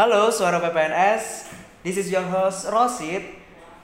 [0.00, 1.52] Halo Suara PPNS,
[1.84, 3.20] this is your host Rosid.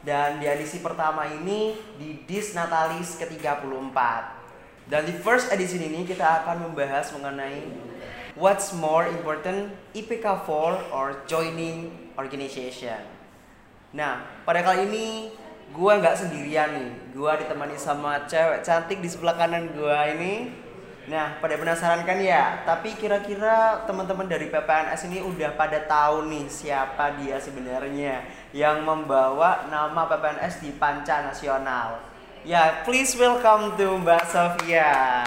[0.01, 3.99] Dan di edisi pertama ini di Dis Natalis ke-34
[4.89, 7.69] Dan di first edition ini kita akan membahas mengenai
[8.33, 12.97] What's more important, IPK 4 or joining organization.
[13.93, 15.29] Nah, pada kali ini
[15.69, 16.91] gue nggak sendirian nih.
[17.13, 20.65] Gue ditemani sama cewek cantik di sebelah kanan gue ini
[21.07, 22.67] Nah, pada penasaran kan ya?
[22.67, 29.71] Tapi kira-kira teman-teman dari PPNS ini udah pada tahu nih siapa dia sebenarnya yang membawa
[29.71, 32.03] nama PPNS di panca nasional.
[32.43, 35.23] Ya, please welcome to Mbak Sofia.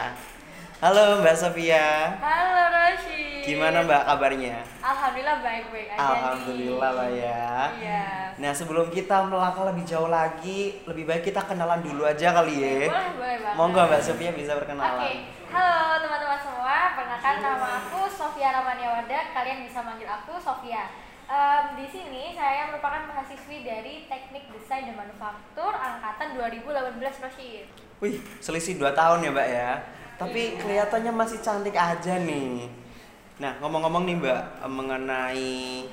[0.83, 2.11] Halo Mbak Sofia.
[2.19, 3.28] Halo Roshi.
[3.49, 4.57] Gimana Mbak kabarnya?
[4.77, 7.49] Alhamdulillah baik-baik aja Alhamdulillah lah ya.
[7.81, 8.05] Iya.
[8.37, 12.85] Nah, sebelum kita melangkah lebih jauh lagi, lebih baik kita kenalan dulu aja kali ya.
[12.85, 13.57] Boleh, boleh banget.
[13.57, 15.17] Monggo Mbak Sofia bisa Oke, perkenalan.
[15.49, 16.77] halo teman-teman semua.
[16.93, 19.19] Perkenalkan nama aku Sofia Ramaniawada.
[19.33, 20.85] Kalian bisa manggil aku Sofia.
[21.29, 27.65] Em, di sini saya merupakan mahasiswi dari Teknik Desain dan Manufaktur angkatan 2018 Roshi.
[28.01, 29.69] Wih, selisih 2 tahun ya, Mbak ya.
[30.17, 32.78] Tapi kelihatannya masih cantik aja nih.
[33.39, 35.87] Nah, ngomong-ngomong nih, Mbak, mengenai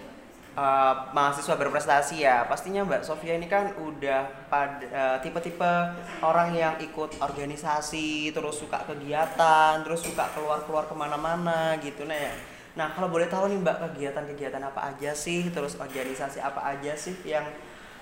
[0.59, 2.43] eh, mahasiswa berprestasi ya.
[2.51, 5.73] Pastinya Mbak Sofia ini kan udah pada eh, tipe-tipe
[6.27, 12.35] orang yang ikut organisasi, terus suka kegiatan, terus suka keluar-keluar ke mana-mana gitu nah ya.
[12.75, 17.15] Nah, kalau boleh tahu nih Mbak, kegiatan-kegiatan apa aja sih, terus organisasi apa aja sih
[17.23, 17.47] yang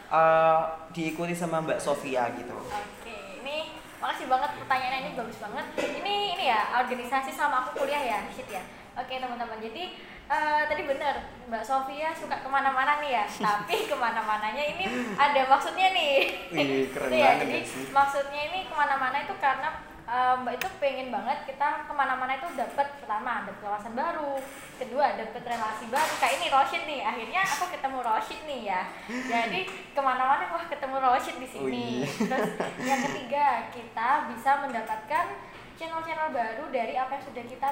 [0.08, 0.60] eh,
[0.96, 2.56] diikuti sama Mbak Sofia gitu?
[2.56, 5.66] Oke, ini makasih banget pertanyaannya ini bagus banget.
[5.84, 8.64] Ini ini ya organisasi sama aku kuliah ya, shit ya.
[8.94, 9.90] Oke teman-teman, jadi
[10.30, 11.14] eh, tadi bener
[11.50, 14.86] Mbak Sofia suka ke mana-mana nih ya, tapi ke mana-mananya ini
[15.18, 16.14] ada maksudnya nih.
[16.54, 17.90] Wih, keren Itu ya, jadi sih.
[17.90, 19.68] maksudnya ini ke mana-mana itu karena
[20.06, 24.38] eh, Mbak itu pengen banget kita ke mana-mana itu dapat pertama dapat wawasan baru,
[24.78, 26.12] kedua dapat relasi baru.
[26.22, 28.82] Kayak ini Roshid nih, akhirnya aku ketemu Roshid nih ya.
[29.10, 31.88] Jadi ke mana-mana wah ketemu Roshid di sini.
[32.06, 35.26] Terus yang ketiga kita bisa mendapatkan
[35.74, 37.70] channel-channel baru dari apa yang sudah kita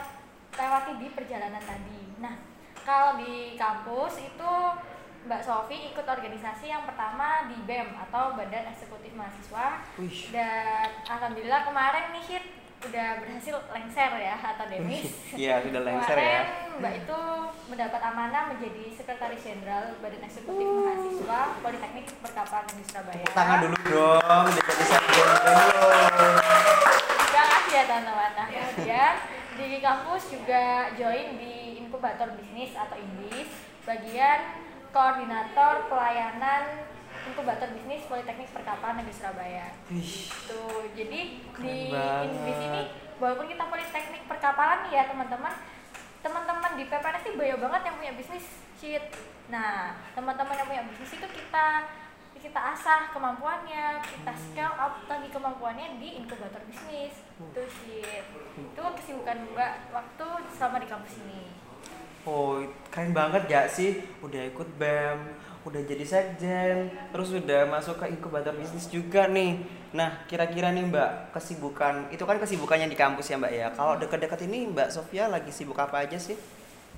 [0.57, 2.01] lewati di perjalanan tadi.
[2.21, 2.35] Nah
[2.83, 4.53] kalau di kampus itu
[5.23, 10.35] Mbak Sofi ikut organisasi yang pertama di BEM atau Badan Eksekutif Mahasiswa Wih.
[10.35, 12.45] dan alhamdulillah kemarin nih Hit
[12.83, 15.07] udah berhasil lengser ya atau demis.
[15.39, 16.19] Iya, sudah lengser ya.
[16.19, 16.47] Kemarin
[16.83, 17.21] Mbak itu
[17.71, 23.23] mendapat amanah menjadi Sekretaris Jenderal Badan Eksekutif Mahasiswa Politeknik Perkapalan di Surabaya.
[23.23, 25.87] Tepuk tangan dulu dong, jadi sarjana dulu.
[27.23, 28.31] Terima kasih ya teman-teman.
[28.35, 29.15] Nah, kemudian
[29.53, 33.51] di kampus juga join di inkubator bisnis atau INBIS
[33.83, 34.63] bagian
[34.95, 36.87] koordinator pelayanan
[37.27, 39.67] inkubator bisnis Politeknik Perkapalan Negeri Surabaya.
[39.91, 41.21] Wih, Tuh, jadi
[41.51, 42.31] Keren di banget.
[42.31, 42.83] INBIS ini
[43.19, 45.55] walaupun kita Politeknik Perkapalan ya teman-teman,
[46.23, 48.47] teman-teman di PPNS sih banyak banget yang punya bisnis
[48.79, 49.05] shit.
[49.51, 51.67] Nah, teman-teman yang punya bisnis itu kita
[52.43, 54.43] kita asah kemampuannya, kita Hmm.
[54.43, 57.15] scale up lagi kemampuannya di inkubator bisnis.
[57.39, 58.25] Itu shit.
[58.59, 61.43] Itu kesibukan gua waktu selama di kampus ini.
[62.23, 63.99] oh keren banget gak sih?
[64.23, 65.19] Udah ikut BEM,
[65.67, 66.77] udah jadi sekjen,
[67.11, 69.59] terus udah masuk ke inkubator bisnis juga nih.
[69.91, 73.67] Nah, kira-kira nih Mbak, kesibukan, itu kan kesibukannya di kampus ya Mbak ya.
[73.75, 76.39] Kalau deket-deket ini Mbak Sofia lagi sibuk apa aja sih?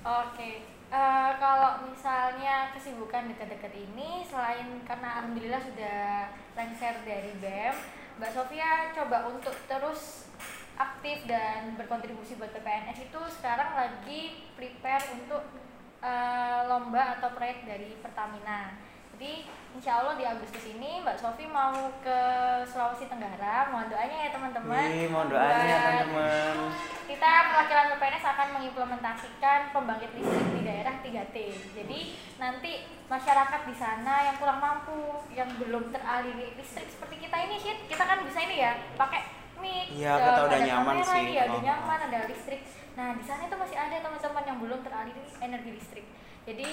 [0.05, 0.61] Oke,
[0.95, 7.75] eh, kalau misalnya kesibukan dekat-dekat ini, selain karena alhamdulillah sudah lengser dari BEM,
[8.15, 10.31] Mbak Sofia coba untuk terus
[10.75, 15.43] aktif dan berkontribusi buat PPNS itu sekarang lagi prepare untuk
[15.99, 18.84] eh, lomba atau proyek dari Pertamina.
[19.15, 21.71] Jadi insya Allah di Agustus ini Mbak Sofi mau
[22.03, 22.19] ke
[22.67, 24.75] Sulawesi Tenggara, mohon doanya ya teman-teman.
[24.75, 26.55] Wih, mohon doanya ya teman-teman.
[27.05, 31.35] kita perwakilan PPNS akan mengimplementasikan pembangkit listrik di daerah 3T.
[31.71, 31.99] Jadi
[32.35, 32.71] nanti
[33.07, 34.99] masyarakat di sana yang kurang mampu,
[35.31, 39.21] yang belum teraliri listrik seperti kita ini sih, kita kan bisa ini ya, pakai
[39.55, 41.23] mic, Iya, eh, kita udah nyaman kamera sih.
[41.23, 41.63] nih, ada Oh.
[41.63, 42.61] nyaman, ada listrik.
[42.99, 46.05] Nah di sana itu masih ada teman-teman yang belum teraliri energi listrik.
[46.43, 46.69] Jadi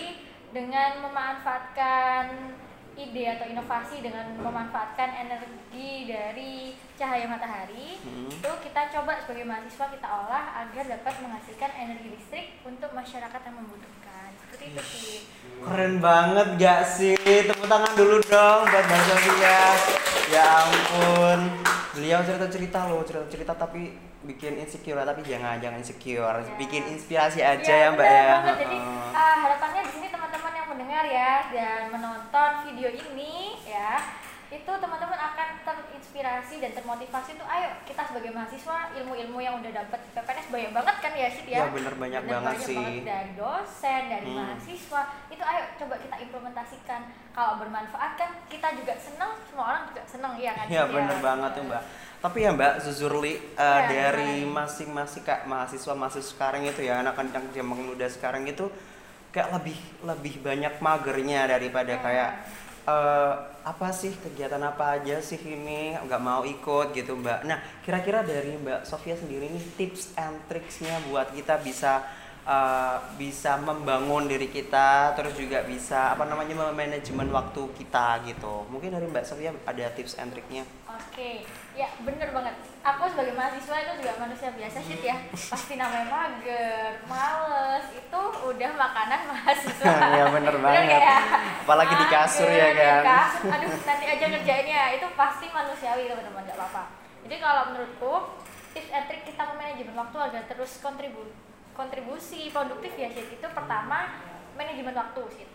[0.52, 2.52] dengan memanfaatkan
[2.92, 6.52] ide atau inovasi dengan memanfaatkan energi dari
[6.92, 8.28] cahaya matahari Hmm.
[8.28, 13.56] itu kita coba sebagai mahasiswa kita olah agar dapat menghasilkan energi listrik untuk masyarakat yang
[13.56, 15.18] membutuhkan seperti itu sih
[15.62, 17.14] Keren banget gak sih?
[17.16, 19.60] Tepuk tangan dulu dong buat Mbak Sofia.
[20.28, 21.40] Ya ampun.
[21.92, 26.34] Beliau cerita-cerita loh, cerita-cerita tapi bikin insecure tapi jangan jangan insecure.
[26.36, 26.52] Ya.
[26.58, 28.24] Bikin inspirasi aja Iya, ya, Mbak ya.
[28.28, 28.54] banget.
[28.60, 28.76] jadi
[29.14, 30.06] ah, harapannya di sini
[30.92, 33.96] yang mendengar ya dan menonton video ini ya
[34.52, 40.04] itu teman-teman akan terinspirasi dan termotivasi tuh ayo kita sebagai mahasiswa ilmu-ilmu yang udah dapat
[40.12, 42.76] PPNS banyak banget kan ya Sid ya Ya, bener, banyak Bener, banget banyak sih.
[42.76, 44.36] banget dari dosen dari Hmm.
[44.36, 45.00] mahasiswa
[45.32, 47.00] itu ayo coba kita implementasikan
[47.32, 51.18] kalau bermanfaat kan kita juga senang semua orang juga senang ya kan Ya Sid, bener
[51.24, 51.82] banget tuh mbak.
[52.22, 57.48] Tapi ya mbak, Zuzurli uh, Ya, dari masing-masing kak mahasiswa mahasiswa sekarang itu ya anak-anak
[57.56, 58.68] zaman muda sekarang itu
[59.32, 62.00] kayak lebih lebih banyak magernya daripada Ya.
[62.00, 62.30] kayak
[62.82, 63.32] eh,
[63.62, 67.46] apa sih kegiatan apa aja sih ini nggak mau ikut gitu mbak.
[67.46, 72.02] Nah kira-kira dari mbak Sofia sendiri nih tips and tricksnya buat kita bisa
[72.42, 78.66] eh, bisa membangun diri kita terus juga bisa apa namanya manajemen waktu kita gitu.
[78.70, 80.66] Mungkin dari mbak Sofia ada tips and tricknya?
[80.92, 82.52] Oke, ya bener banget.
[82.84, 85.16] Aku sebagai mahasiswa itu juga manusia biasa sih ya.
[85.32, 89.92] Pasti namanya mager, males, itu udah makanan mahasiswa.
[90.18, 91.00] Ya, bener banget.
[91.64, 93.02] Apalagi di kasur ya kan.
[93.02, 94.82] di kasur, aduh nanti aja ngerjainnya.
[95.00, 96.82] Itu pasti manusiawi teman-teman, gak apa-apa.
[97.24, 98.14] Jadi kalau menurutku,
[98.74, 101.28] tips and trick kita memanajemen waktu agar terus kontribu
[101.72, 104.12] kontribusi produktif ya sih itu pertama
[104.56, 105.46] manajemen waktu sih.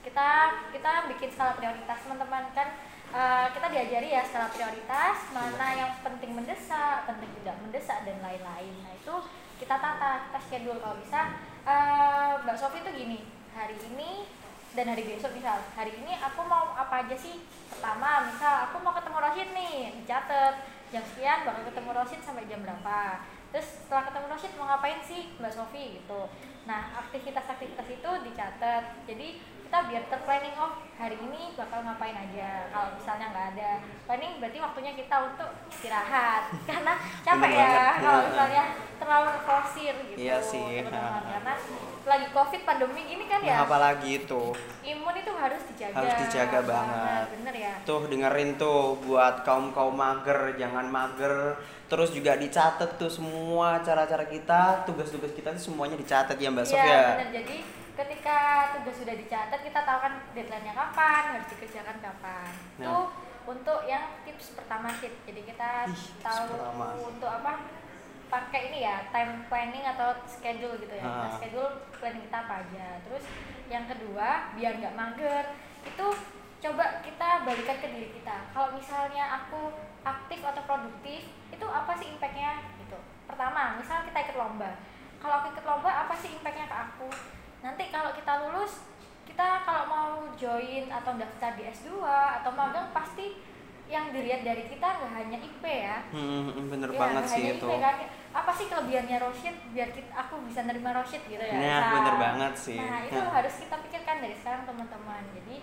[0.00, 0.28] Kita
[0.72, 2.48] kita bikin skala prioritas teman-teman.
[2.56, 2.68] Kan
[3.12, 8.72] eh, kita diajari ya skala prioritas mana yang penting mendesak penting tidak mendesak dan lain-lain.
[8.82, 9.14] Nah itu
[9.60, 10.80] kita tata kita schedule.
[10.80, 11.20] Kalau bisa
[11.68, 14.24] eh, mbak Sofi tuh gini hari ini
[14.76, 15.60] dan hari besok misal.
[15.72, 17.40] Hari ini aku mau apa aja sih?
[17.72, 20.54] Pertama misal aku mau ketemu Rosid nih dicatat.
[20.94, 25.32] Jam sekian bakal ketemu Rosid sampai jam berapa terus setelah ketemu Rosid mau ngapain sih
[25.40, 25.96] Mbak Sofi?
[25.96, 26.28] gitu.
[26.68, 28.84] Nah aktivitas-aktivitas itu dicatat.
[29.08, 33.72] Jadi kita biar terplanning oh hari ini bakal ngapain aja kalau misalnya nggak ada.
[34.04, 36.52] Planning berarti waktunya kita untuk istirahat.
[36.68, 38.64] Karena capek ya kalau misalnya
[39.06, 40.82] terlalu forsir gitu Iya sih.
[40.82, 41.54] teman-teman karena
[42.04, 44.42] lagi covid pandemi ini kan ya Nah, apalagi itu
[44.82, 47.24] imun itu harus dijaga Harus dijaga banget.
[47.32, 51.54] bener ya tuh dengerin tuh buat kaum kaum mager jangan mager
[51.86, 56.70] terus juga dicatat tuh semua cara-cara kita tugas-tugas kita tuh semuanya dicatat ya mbak Iya
[56.72, 57.30] Sofia benar.
[57.32, 57.56] Jadi
[57.96, 58.38] ketika
[58.74, 62.50] tugas sudah dicatat kita tahu kan deadline-nya kapan, harus dikerjakan kapan.
[62.76, 62.82] Nah.
[62.82, 62.96] Itu
[63.46, 65.08] untuk yang tips pertama sih.
[65.22, 66.86] Jadi kita Ih, tahu pertama.
[66.98, 67.52] untuk apa?
[68.26, 71.02] Pakai ini ya, time planning atau schedule gitu ya.
[71.06, 71.34] Kita Ah.
[71.38, 72.86] schedule planning kita apa aja.
[73.06, 73.24] Terus
[73.70, 75.44] yang kedua, biar nggak mager,
[75.86, 76.06] itu
[76.56, 78.50] coba kita balikan ke diri kita.
[78.50, 79.70] Kalau misalnya aku
[80.02, 82.98] aktif atau produktif, itu apa sih impactnya gitu.
[83.30, 84.74] Pertama, misal kita ikut lomba.
[85.22, 87.08] Kalau aku ikut lomba, apa sih impactnya ke aku?
[87.62, 88.86] Nanti kalau kita lulus,
[89.26, 92.02] kita kalau mau join atau daftar di S2
[92.42, 93.38] atau magang pasti
[93.86, 97.78] yang dilihat dari kita nggak hanya IP ya, Hmm, bener Iya, banget sih itu IP
[97.78, 97.96] kan.
[98.34, 101.54] Apa sih kelebihannya Roshid biar kita, aku bisa nerima Roshid gitu ya?
[101.54, 102.76] Nah, Nah, bener banget sih.
[102.76, 103.30] Nah, itu Nah.
[103.30, 105.22] harus kita pikirkan dari sekarang teman-teman.
[105.32, 105.56] Jadi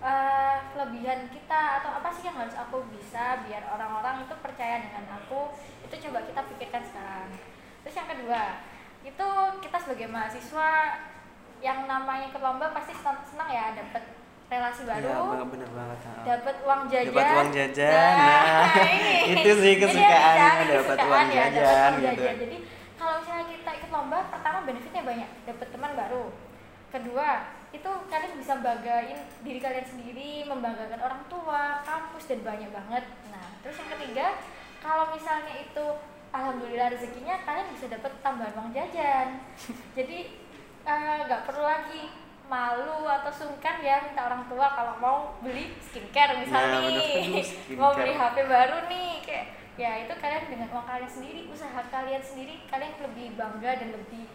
[0.00, 5.04] eh, kelebihan kita atau apa sih yang harus aku bisa biar orang-orang itu percaya dengan
[5.12, 5.52] aku
[5.84, 7.28] itu coba kita pikirkan sekarang.
[7.84, 8.42] Terus yang kedua
[9.00, 9.28] itu
[9.60, 10.70] kita sebagai mahasiswa
[11.60, 14.00] yang namanya ikut lomba pasti senang ya dapat
[14.50, 17.14] relasi Iya, baru bener, bener banget dapat uang jajan.
[17.14, 19.14] Dapat uang jajan, nah, ini.
[19.38, 22.22] itu sih dicari dapat kesukaan uang ya, jajan uang gitu.
[22.26, 22.56] jadi
[22.98, 26.24] kalau misalnya kita ikut lomba pertama benefitnya banyak dapat teman baru.
[26.90, 27.28] Kedua
[27.70, 33.04] itu kalian bisa banggain diri kalian sendiri membanggakan orang tua kampus dan banyak banget.
[33.30, 34.26] Nah terus yang ketiga
[34.82, 35.86] kalau misalnya itu
[36.34, 39.38] alhamdulillah rezekinya kalian bisa dapat tambahan uang jajan.
[39.96, 40.18] Jadi
[40.82, 42.19] eh, nggak perlu lagi
[42.50, 47.78] malu atau sungkan ya minta orang tua kalau mau beli skincare misalnya bener, nih skincare.
[47.78, 49.46] mau beli HP baru nih kayak
[49.78, 54.26] ya itu kalian dengan uang kalian sendiri usaha kalian sendiri kalian lebih bangga dan lebih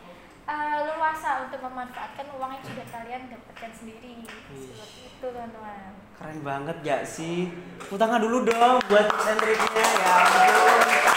[0.48, 6.77] uh, leluasa untuk memanfaatkan uang yang sudah kalian dapatkan sendiri seperti itu teman-teman Keren banget
[6.79, 7.51] gak sih?
[7.91, 11.14] Tangan dulu dong buat tips and triknya ya ampun.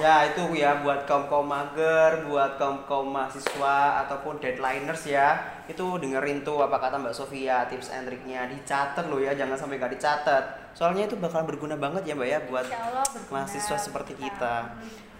[0.00, 5.36] Ya itu ya buat kaum kaum mager, buat kaum kaum mahasiswa ataupun deadliners ya.
[5.68, 9.76] Itu dengerin tuh apa kata Mbak Sofia tips and triknya dicatat loh ya jangan sampai
[9.76, 10.72] gak dicatat.
[10.72, 14.54] Soalnya itu bakalan berguna banget ya Mbak ya buat Allah mahasiswa seperti buat kita.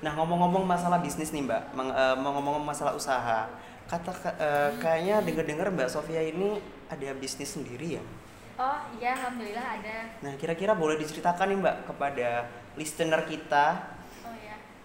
[0.00, 3.52] Nah ngomong-ngomong masalah bisnis nih Mbak, Meng- eh, mau ngomong-ngomong masalah usaha,
[3.84, 4.10] kata
[4.40, 6.56] eh, kayaknya denger-dengar Mbak Sofia ini
[6.88, 8.04] ada bisnis sendiri ya.
[8.60, 9.96] oh iya alhamdulillah ada.
[10.24, 12.28] Nah kira-kira boleh diceritakan nih Mbak kepada
[12.80, 13.76] listener kita,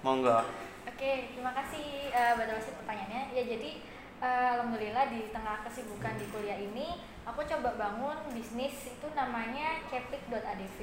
[0.06, 0.38] monggo.
[0.86, 3.34] Oke, terima kasih uh, Mbak Rosid pertanyaannya.
[3.34, 3.82] Ya jadi
[4.22, 10.80] eh, alhamdulillah di tengah kesibukan di kuliah ini, aku coba bangun bisnis itu namanya cepik.adv.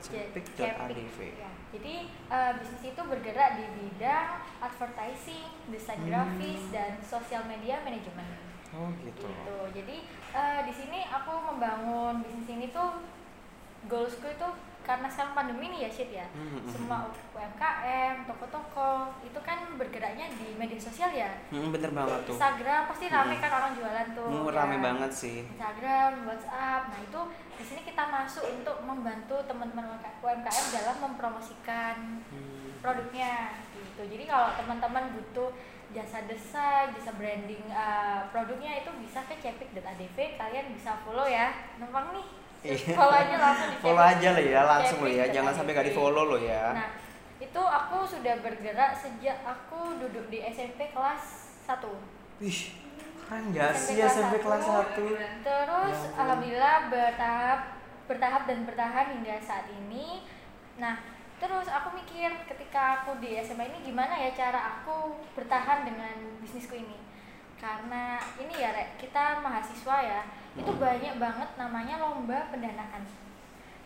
[0.00, 1.18] Cepik.adv.
[1.18, 1.50] Ya.
[1.74, 6.08] Jadi eh, bisnis itu bergerak di bidang advertising, desain Hmm.
[6.08, 8.24] grafis dan sosial media manajemen.
[8.70, 9.26] Oh gitu.
[9.26, 9.96] gitu jadi
[10.30, 13.02] eh, di sini aku membangun bisnis ini tuh
[13.90, 14.48] goalsku itu
[14.90, 18.90] karena sekarang pandemi nih ya shit ya Hmm, hmm, semua UMKM toko-toko
[19.22, 22.34] itu kan bergeraknya di media sosial ya Hmm, bener banget tuh.
[22.34, 23.42] Instagram pasti rame Hmm.
[23.42, 24.52] kan orang jualan tuh Hmm, ya.
[24.52, 25.38] rame banget sih.
[25.46, 26.82] Instagram, WhatsApp.
[26.90, 27.20] Nah, itu
[27.54, 29.86] di sini kita masuk untuk membantu teman-teman
[30.18, 32.74] UMKM dalam mempromosikan Hmm.
[32.78, 34.02] produknya gitu.
[34.08, 35.54] Jadi kalau teman-teman butuh
[35.90, 41.50] jasa desain, jasa branding uh, produknya itu bisa ke cepik.adv, kalian bisa follow ya.
[41.76, 42.26] Numpang nih.
[42.60, 42.92] Iya.
[42.92, 45.24] Follow aja langsung di Follow aja lah ya, langsung lo ya.
[45.24, 45.34] Cepik.adv.
[45.36, 46.64] Jangan sampai gak di follow lo ya.
[46.76, 46.88] Nah,
[47.40, 51.80] itu aku sudah bergerak sejak aku duduk di SMP kelas 1.
[52.44, 52.60] Wih,
[53.24, 54.44] keren gak sih kelas SMP satu.
[54.44, 55.44] kelas 1?
[55.44, 57.60] Terus Ya alhamdulillah bertahap
[58.10, 60.26] bertahap dan bertahan hingga saat ini.
[60.76, 60.98] Nah,
[61.38, 66.76] terus aku mikir ketika aku di SMA ini gimana ya cara aku bertahan dengan bisnisku
[66.76, 66.98] ini.
[67.60, 70.20] Karena ini ya Rek, kita mahasiswa ya,
[70.54, 70.80] itu Hmm.
[70.80, 73.04] banyak banget namanya lomba pendanaan.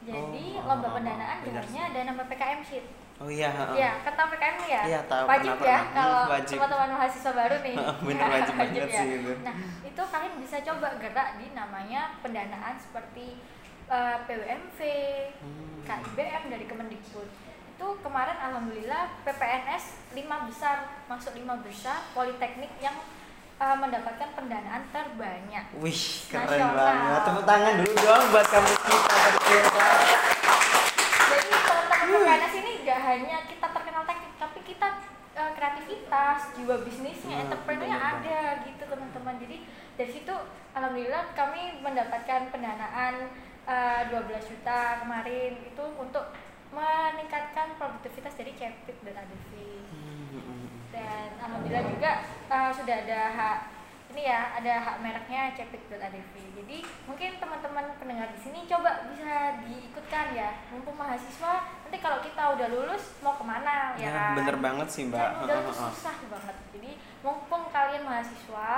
[0.00, 2.86] Jadi Oh, lomba oh, pendanaan jalannya ada nama PKM Sheet.
[3.14, 3.46] Oh iya.
[3.70, 4.82] Iya, tahu PKM ya?
[4.84, 5.94] Iya, tahu, Wajib pernah, ya pernah.
[5.94, 6.56] kalau wajib.
[6.58, 7.74] teman-teman mahasiswa baru nih.
[8.06, 9.00] Bener, wajib banget ya.
[9.00, 9.32] sih itu.
[9.40, 13.38] Nah, itu kalian bisa coba gerak di namanya pendanaan seperti
[13.84, 14.78] eh, PWMV,
[15.38, 15.78] Hmm.
[15.84, 17.28] KIBM dari Kemendikbud.
[17.74, 22.94] Itu kemarin alhamdulillah PPNS lima besar masuk lima besar politeknik yang
[23.56, 25.64] eh, mendapatkan pendanaan terbanyak.
[25.76, 26.74] Wih, keren Nasional.
[26.74, 27.20] banget.
[27.24, 29.18] Tepuk tangan dulu dong buat kampus kita.
[31.24, 34.88] Jadi teman-teman ini gak hanya kita terkenal teknik, tapi kita
[35.34, 39.34] eh, kreativitas, jiwa bisnisnya, Hmm, entrepreneurnya ada gitu teman-teman.
[39.36, 39.56] Jadi
[39.94, 40.34] dari situ
[40.72, 43.14] alhamdulillah kami mendapatkan pendanaan
[43.64, 46.30] eh, 12 juta kemarin itu untuk
[46.70, 49.50] meningkatkan produktivitas dari Cepit dan ADV.
[50.94, 52.10] Dan alhamdulillah juga
[52.46, 53.58] eh, sudah ada hak
[54.14, 56.34] ini ya ada hak mereknya cepik.adv.
[56.54, 60.54] Jadi mungkin teman-teman pendengar di sini coba bisa diikutkan ya.
[60.70, 64.32] Mumpung mahasiswa nanti kalau kita udah lulus mau ke mana ya, Ya, kan?
[64.38, 65.18] bener banget sih, Mbak.
[65.18, 66.56] Kan udah lulus susah banget.
[66.78, 66.90] Jadi
[67.26, 68.72] mumpung kalian mahasiswa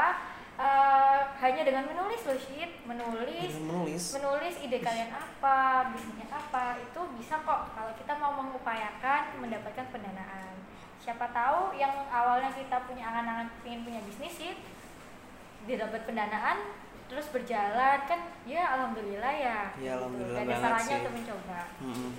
[0.57, 4.05] eh, hanya dengan menulis loh Syed, menulis Menulis.
[4.15, 10.55] menulis ide kalian apa, bisnisnya apa, itu bisa kok kalau kita mau mengupayakan mendapatkan pendanaan.
[10.99, 14.53] Siapa tahu yang awalnya kita punya angan-angan ingin punya bisnis sih,
[15.65, 16.75] didapat pendanaan,
[17.07, 19.59] terus berjalan kan, ya alhamdulillah ya.
[19.79, 21.01] Ya, alhamdulillah Gak ada salahnya sih.
[21.01, 21.59] untuk mencoba.
[21.79, 22.11] Mm-mm.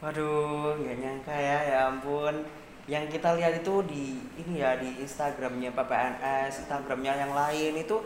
[0.00, 2.34] Waduh, nggak nyangka ya, ya ampun.
[2.88, 4.04] Yang kita lihat itu di
[4.36, 7.96] ini ya di Instagramnya PPNS, Instagramnya yang lain itu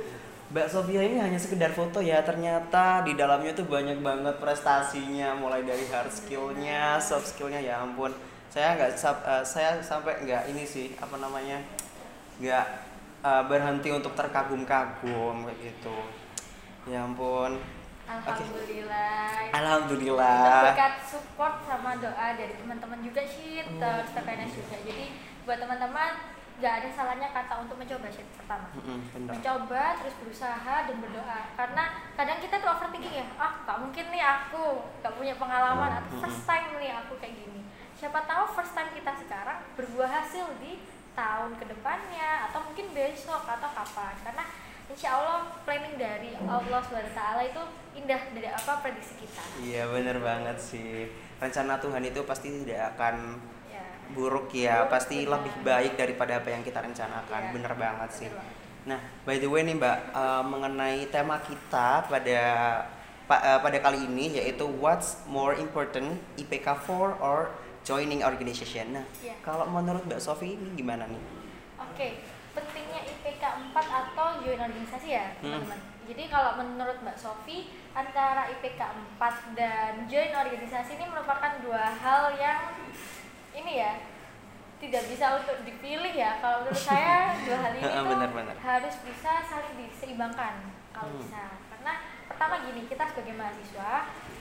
[0.54, 5.66] Mbak Sofia ini hanya sekedar foto ya, ternyata di dalamnya tuh banyak banget prestasinya, mulai
[5.66, 8.14] dari hard skillnya, soft skillnya ya ampun.
[8.54, 11.58] Saya nggak eh, saya sampai nggak ini sih apa namanya
[12.38, 12.66] nggak
[13.26, 15.98] eh, berhenti untuk terkagum-kagum kayak gitu.
[16.86, 17.58] Ya ampun.
[18.06, 19.50] Alhamdulillah.
[19.50, 20.70] Itu Alhamdulillah.
[20.70, 23.82] berkat support sama doa dari teman-teman juga sih, Hmm.
[23.82, 24.76] terus juga.
[24.86, 26.14] Jadi buat teman-teman
[26.54, 28.70] nggak ada salahnya kata untuk mencoba sih pertama.
[28.78, 29.30] Bener.
[29.34, 31.40] mencoba terus berusaha dan berdoa.
[31.58, 31.84] Karena
[32.14, 34.64] kadang kita tuh overthinking ya ah nggak mungkin nih aku
[35.02, 37.66] nggak punya pengalaman atau first time nih aku kayak gini.
[37.98, 40.78] Siapa tahu first time kita sekarang berbuah hasil di
[41.14, 44.14] tahun ke depannya atau mungkin besok atau kapan.
[44.22, 44.44] Karena
[44.86, 47.18] insya Allah planning dari Allah swt
[47.50, 47.62] itu
[47.98, 49.42] indah dari apa prediksi kita.
[49.58, 51.10] Iya bener banget sih.
[51.42, 53.42] Rencana Tuhan itu pasti tidak akan
[54.10, 58.28] buruk ya Pasti lebih baik daripada apa yang kita rencanakan Iya, Bener banget sih.
[58.84, 62.40] Nah by the way nih mbak eh, Mengenai tema kita pada
[63.24, 67.48] pa- eh, pada kali ini Yaitu what's more important IPK 4 or
[67.80, 69.40] joining organization Nah Iya.
[69.40, 71.22] kalau menurut mbak Sofi ini gimana nih?
[71.76, 72.20] Oke,
[72.50, 75.62] pentingnya IPK 4 atau join organisasi ya, Hmm.
[75.62, 75.78] teman-teman.
[76.04, 78.76] Jadi kalau menurut Mbak Sofi, antara IPK
[79.16, 82.76] 4 dan join organisasi ini merupakan dua hal yang
[83.54, 83.92] ini ya
[84.76, 86.36] tidak bisa untuk dipilih ya.
[86.38, 88.54] Kalau menurut saya dua hal ini tuh Benar-benar.
[88.58, 90.54] harus bisa saling diseimbangkan
[90.90, 91.20] kalau Hmm.
[91.20, 91.44] bisa.
[91.70, 91.92] Karena
[92.26, 93.92] pertama gini, kita sebagai mahasiswa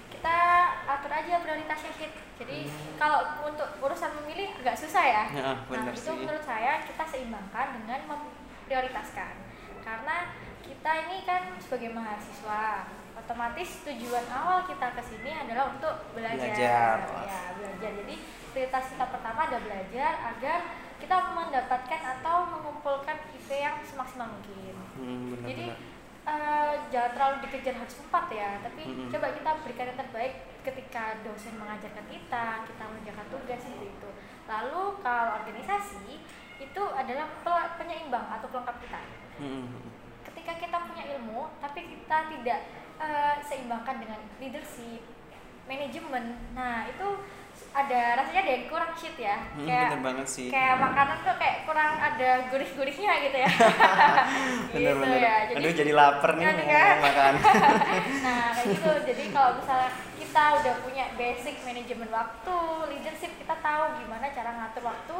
[0.09, 0.37] kita
[0.85, 2.13] atur aja prioritasnya Syed.
[2.37, 2.95] Jadi Hmm.
[2.97, 5.23] kalau untuk urusan memilih agak susah ya.
[5.29, 9.33] Ya, Nah, bener itu sih menurut saya kita seimbangkan dengan memprioritaskan.
[9.79, 10.17] Karena
[10.59, 16.49] kita ini kan sebagai mahasiswa, otomatis tujuan awal kita ke sini adalah untuk belajar.
[16.49, 16.95] Belajar.
[17.25, 17.91] Ya, belajar.
[18.03, 18.15] Jadi
[18.53, 20.59] prioritas kita pertama adalah belajar agar
[20.97, 24.75] kita mendapatkan atau mengumpulkan IP yang semaksimal mungkin.
[24.95, 25.93] Hmm, Jadi bener-bener
[26.23, 29.11] eh, jangan terlalu dikejar harus empat ya, tapi Mm-mm.
[29.11, 34.09] coba kita berikan yang terbaik ketika dosen mengajarkan kita, kita mengerjakan tugas seperti itu.
[34.47, 36.23] Lalu kalau organisasi
[36.63, 37.27] itu adalah
[37.75, 39.01] penyeimbang atau pelengkap kita.
[39.43, 39.89] Hmm, hmm, hmm.
[40.31, 42.59] Ketika kita punya ilmu tapi kita tidak
[42.97, 45.01] uh, seimbangkan dengan leadership
[45.63, 47.07] manajemen nah itu
[47.69, 50.47] ada rasanya ada yang kurang shit ya Hmm, kayak bener banget sih.
[50.49, 53.49] kayak makanan tuh kayak kurang ada gurih-gurihnya gitu ya
[54.67, 55.19] bener gitu bener.
[55.21, 56.95] ya Aduh jadi lapar nih ngomong kan?
[56.99, 57.33] makan.
[58.25, 62.57] nah kayak gitu jadi kalau misalnya kita udah punya basic manajemen waktu
[62.89, 65.17] leadership kita tahu gimana cara ngatur waktu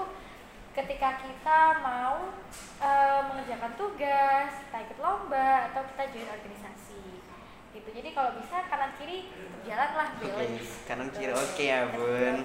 [0.74, 2.34] ketika kita mau
[2.80, 7.13] eh, mengerjakan tugas kita ikut lomba atau kita join organisasi
[7.74, 9.28] gitu jadi kalau bisa kanan kiri
[9.60, 12.38] berjalanlah Oke, balance kanan kiri oke ya, Kanan kiri Bun.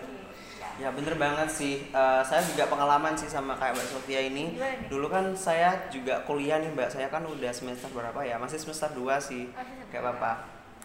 [0.58, 0.68] Ya.
[0.78, 1.90] Ya bener banget sih.
[1.90, 4.54] Eh, saya juga pengalaman sih sama kayak Mbak Sofia ini.
[4.86, 6.86] Dulu kan saya juga kuliah nih Mbak.
[6.88, 8.38] Saya kan udah semester berapa ya?
[8.38, 9.50] Masih semester 2 sih.
[9.50, 10.14] Oh, Kayak dua.
[10.14, 10.36] Bapak.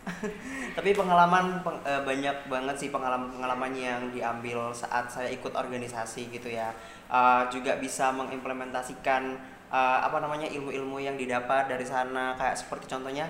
[0.77, 6.49] Tapi pengalaman peng- eh, banyak banget sih pengalaman-pengalaman yang diambil saat saya ikut organisasi gitu
[6.49, 6.73] ya.
[7.09, 9.37] Eh, juga bisa mengimplementasikan
[9.69, 13.29] eh, apa namanya ilmu-ilmu yang didapat dari sana kayak seperti contohnya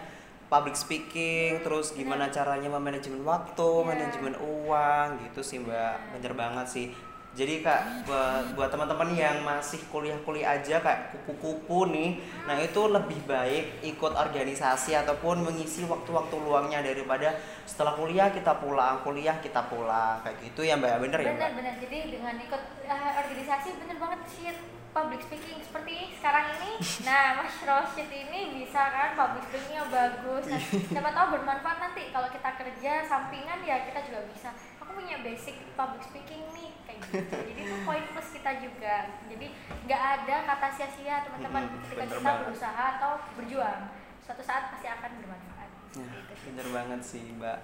[0.52, 3.88] public speaking, terus gimana caranya memanajemen waktu, Iya.
[3.88, 6.20] manajemen uang gitu sih Mbak.
[6.20, 6.88] Bener banget sih.
[7.34, 13.26] Jadi kak buat, buat teman-teman yang masih kuliah-kuliah aja kayak kupu-kupu nih, nah itu lebih
[13.26, 17.34] baik ikut organisasi ataupun mengisi waktu-waktu luangnya daripada
[17.66, 21.38] setelah kuliah kita pulang, kuliah kita pulang kayak gitu ya mbak, bener ya mbak?
[21.42, 24.54] benar benar jadi dengan ikut eh, organisasi bener banget sih
[24.94, 26.72] public speaking seperti sekarang ini.
[27.02, 30.46] Nah mas Roshid ini bisa kan public speakingnya bagus.
[30.46, 34.50] Nah, siapa tahu bermanfaat nanti kalau kita kerja sampingan ya kita juga bisa.
[34.80, 37.34] Aku punya basic public speaking nih kayak gitu.
[37.34, 38.96] Jadi itu poin plus kita juga.
[39.26, 39.48] Jadi
[39.90, 41.64] nggak ada kata sia-sia teman-teman.
[41.66, 42.42] Mm-mm, ketika kita banget.
[42.46, 43.82] berusaha atau berjuang
[44.24, 45.70] suatu saat pasti akan bermanfaat.
[45.94, 46.06] Sih.
[46.54, 47.60] bener banget sih mbak.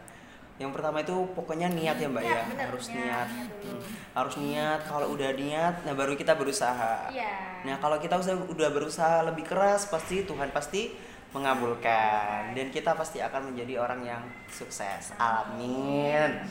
[0.60, 3.50] Yang pertama itu pokoknya niat ya mbak ya, Niat, bener, harus niat, niat.
[3.63, 3.82] Hmm.
[4.12, 4.80] harus niat.
[4.84, 7.08] Kalau udah niat, nah baru kita berusaha.
[7.16, 10.92] iya Nah kalau kita udah, udah berusaha lebih keras, pasti Tuhan pasti
[11.32, 15.16] mengabulkan dan kita pasti akan menjadi orang yang sukses.
[15.16, 16.44] Amin.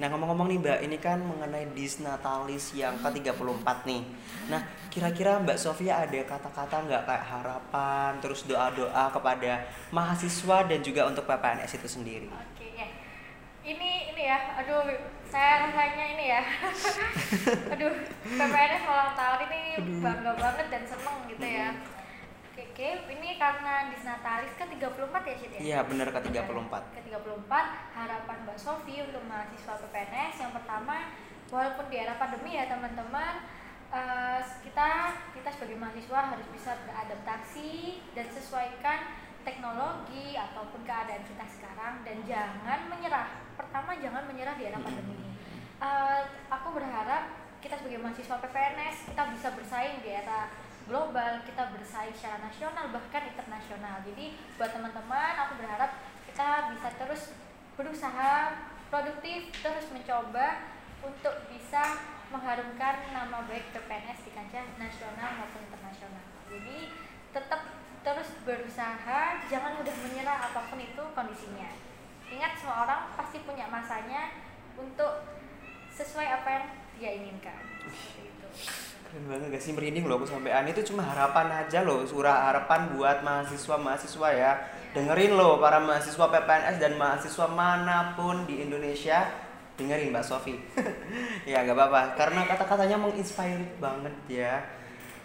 [0.00, 4.02] Nah ngomong-ngomong nih Mbak, ini kan mengenai Disnatalis yang ke-34 nih.
[4.48, 9.60] Nah kira-kira Mbak Sofia ada kata-kata nggak kayak harapan, terus doa-doa kepada
[9.92, 12.28] mahasiswa dan juga untuk PPNS itu sendiri?
[13.60, 14.88] Ini ini ya, aduh
[15.28, 16.42] saya rasanya ini ya.
[17.76, 17.92] aduh,
[18.24, 19.60] PPNS ulang tahun ini
[20.00, 21.68] bangga banget dan seneng gitu ya.
[22.50, 25.60] Oke, oke, ini karena Disnatalis ke 34 ya Cid ya?
[25.60, 26.72] Iya bener ke-34.
[26.96, 27.46] Ke 34
[27.94, 31.12] harapan Mbak Sofi untuk mahasiswa PPNS yang pertama
[31.52, 33.44] walaupun di era pandemi ya teman-teman
[33.92, 34.90] eh, kita
[35.36, 39.12] kita sebagai mahasiswa harus bisa beradaptasi dan sesuaikan
[39.44, 43.49] teknologi ataupun keadaan kita sekarang dan jangan menyerah.
[43.70, 45.30] Pertama jangan menyerah di era pandemi ini.
[45.78, 47.30] Eh, aku berharap
[47.62, 50.50] kita sebagai mahasiswa PPNS kita bisa bersaing di era
[50.90, 54.02] global, kita bersaing secara nasional bahkan internasional.
[54.02, 57.22] Jadi buat teman-teman aku berharap kita bisa terus
[57.78, 58.58] berusaha
[58.90, 60.66] produktif, terus mencoba
[61.06, 61.94] untuk bisa
[62.34, 66.26] mengharumkan nama baik PPNS di kancah nasional maupun internasional.
[66.50, 66.90] Jadi
[67.30, 67.70] tetap
[68.02, 71.70] terus berusaha, jangan mudah menyerah apa pun itu kondisinya.
[72.30, 74.30] Ingat semua orang pasti punya masanya
[74.78, 75.26] untuk
[75.90, 76.64] sesuai apa yang
[76.96, 77.58] dia inginkan.
[77.84, 78.48] Seperti itu.
[79.10, 79.72] Keren banget gak sih?
[79.74, 80.64] Merinding loh aku sampean.
[80.70, 84.52] Itu cuma harapan aja loh surah harapan buat mahasiswa-mahasiswa ya.
[84.94, 89.26] Dengerin loh para mahasiswa PPNS dan mahasiswa mana pun di Indonesia.
[89.74, 90.54] Dengerin Mbak Sofi.
[91.50, 92.14] Ya gak apa-apa.
[92.14, 94.79] Karena kata-katanya menginspire banget ya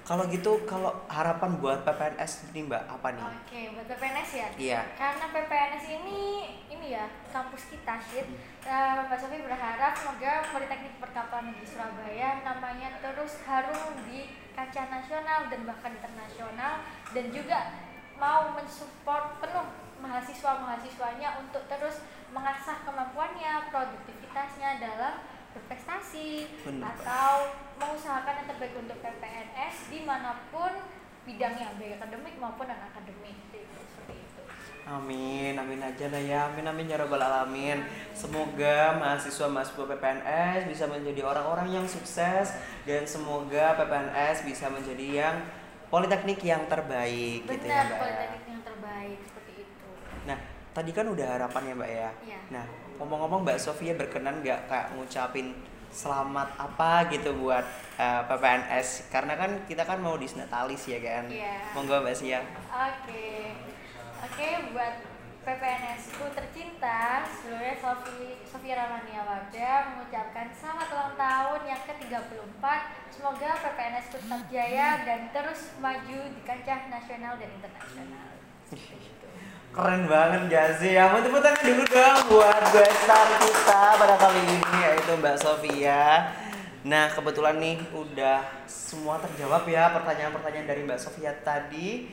[0.05, 4.47] kalau gitu kalau harapan buat PPNS ini Mbak apa nih Oke, buat PPNS ya.
[4.53, 4.81] Iya.
[4.93, 6.21] Karena PPNS ini
[6.69, 8.21] ini ya kampus kita sih.
[8.69, 15.65] Mbak Sofi berharap semoga Politeknik Perkapalan Negeri Surabaya namanya terus harum di kancah nasional dan
[15.65, 17.59] bahkan internasional dan juga
[18.21, 19.67] mau mensupport penuh
[20.05, 25.17] mahasiswa-mahasiswanya untuk terus mengasah kemampuannya, produktivitasnya dalam
[25.55, 27.31] berprestasi Benar, atau
[27.79, 30.71] mengusahakan yang terbaik untuk PPNS di mana pun
[31.25, 34.41] bidangnya baik akademik maupun non akademik Gitu, seperti itu.
[34.85, 37.81] Amin, amin aja lah ya, amin amin ya robbal alamin.
[38.13, 42.53] Semoga mahasiswa mahasiswa PPNS bisa menjadi orang-orang yang sukses
[42.85, 45.35] dan semoga PPNS bisa menjadi yang
[45.89, 47.97] politeknik yang terbaik gitu ya Benar, mbak.
[47.97, 48.01] ya.
[48.03, 49.87] politeknik yang terbaik seperti itu.
[50.29, 50.37] Nah,
[50.75, 52.09] tadi kan udah harapan ya mbak ya.
[52.21, 52.39] Iya.
[52.53, 52.65] Nah,
[52.99, 55.55] ngomong-ngomong mbak Sofia berkenan nggak kak ngucapin
[55.95, 57.63] selamat apa gitu buat
[57.95, 61.23] eh, PPNS karena kan kita kan mau disnatalis ya kan.
[61.31, 61.71] Iya.
[61.71, 62.43] Monggo mbak Sia.
[62.71, 63.55] Oke,
[64.19, 64.95] oke buat
[65.45, 72.63] PPNS ku tercinta, sebelumnya Sofi Sofia Ramania Warda mengucapkan selamat ulang tahun yang ke-34.
[73.13, 78.29] Semoga PPNS ku tetap jaya dan terus maju di kancah nasional dan internasional.
[79.75, 80.95] Keren banget gak sih?
[80.95, 85.35] Ya, mau tepuk tangan dulu dong buat gue star kita pada kali ini yaitu Mbak
[85.35, 86.31] Sofia.
[86.87, 92.07] Nah kebetulan nih udah semua terjawab ya pertanyaan-pertanyaan dari Mbak Sofia tadi.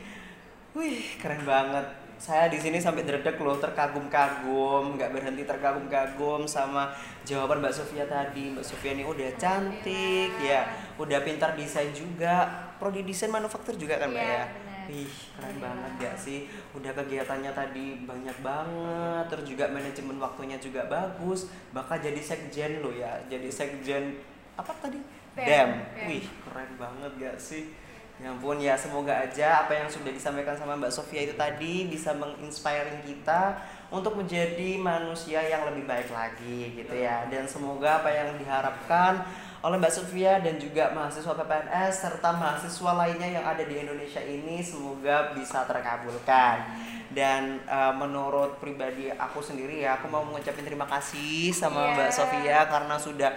[0.74, 1.86] Wih keren banget.
[2.18, 6.90] Saya di sini sampai dredek loh terkagum-kagum, nggak berhenti terkagum-kagum sama
[7.22, 8.58] jawaban Mbak Sofia tadi.
[8.58, 10.66] Mbak Sofia ini udah cantik ya,
[10.98, 12.50] udah pintar desain juga.
[12.82, 14.44] Prodi desain manufaktur juga kan Mbak Iya, ya?
[14.88, 16.50] Wih, keren banget gak sih?
[16.74, 21.52] Udah kegiatannya tadi banyak banget, terus juga manajemen waktunya juga bagus.
[21.70, 24.18] Bakal jadi sekjen lo ya, jadi sekjen
[24.58, 24.98] apa tadi?
[25.32, 25.70] BEM.
[26.08, 27.72] Wih, keren banget gak sih?
[28.20, 32.14] Ya ampun ya, semoga aja apa yang sudah disampaikan sama Mbak Sofia itu tadi bisa
[32.14, 33.58] menginspiring kita
[33.90, 37.26] untuk menjadi manusia yang lebih baik lagi gitu ya.
[37.26, 39.26] Dan semoga apa yang diharapkan
[39.62, 44.58] oleh Mbak Sofia dan juga mahasiswa PPNS serta mahasiswa lainnya yang ada di Indonesia ini
[44.58, 46.66] semoga bisa terkabulkan.
[47.12, 51.94] Dan uh, menurut pribadi aku sendiri ya, aku mau mengucapkan terima kasih sama Iya.
[51.94, 53.30] Mbak Sofia karena sudah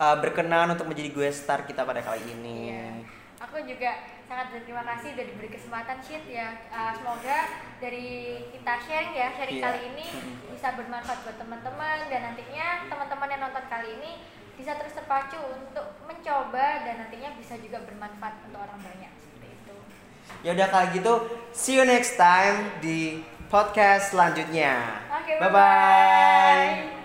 [0.00, 2.72] uh, berkenan untuk menjadi gue star kita pada kali ini.
[2.72, 2.88] Iya.
[3.44, 3.92] Aku juga
[4.24, 6.48] sangat berterima kasih udah diberi kesempatan shit ya.
[6.72, 7.38] Uh, semoga
[7.76, 9.64] dari kita sharing ya, sharing Iya.
[9.68, 10.06] kali ini
[10.48, 14.12] bisa bermanfaat buat teman-teman dan nantinya teman-teman yang nonton kali ini
[14.58, 19.76] bisa terus terpacu untuk mencoba dan nantinya bisa juga bermanfaat untuk orang banyak seperti itu.
[20.42, 21.12] Ya udah kalau gitu,
[21.54, 24.98] see you next time di podcast selanjutnya.
[25.14, 26.97] Oke, bye bye-bye.